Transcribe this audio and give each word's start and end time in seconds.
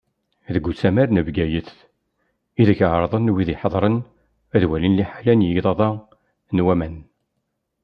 Deg 0.53 0.65
usamar 0.69 1.09
n 1.11 1.21
Bgayet, 1.27 1.69
ideg 2.61 2.79
ɛerḍen 2.93 3.31
wid 3.33 3.49
iḥeḍren 3.53 3.95
ad 4.55 4.63
walin 4.67 4.97
liḥala 4.97 5.33
n 5.35 5.45
yigḍaḍ-a 5.47 5.89
n 6.55 6.63
waman. 6.65 6.95